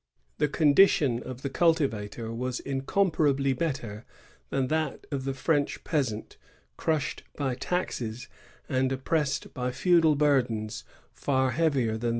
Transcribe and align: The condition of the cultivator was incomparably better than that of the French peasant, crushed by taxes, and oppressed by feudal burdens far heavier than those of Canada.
The 0.39 0.47
condition 0.47 1.21
of 1.21 1.43
the 1.43 1.49
cultivator 1.51 2.33
was 2.33 2.59
incomparably 2.59 3.53
better 3.53 4.03
than 4.49 4.65
that 4.69 5.05
of 5.11 5.25
the 5.25 5.33
French 5.35 5.83
peasant, 5.83 6.37
crushed 6.75 7.21
by 7.37 7.53
taxes, 7.53 8.27
and 8.67 8.91
oppressed 8.91 9.53
by 9.53 9.71
feudal 9.71 10.15
burdens 10.15 10.85
far 11.13 11.51
heavier 11.51 11.85
than 11.85 11.85
those 11.85 11.97
of 11.97 12.01
Canada. 12.01 12.09